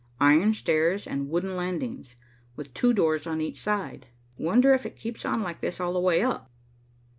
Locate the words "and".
1.05-1.29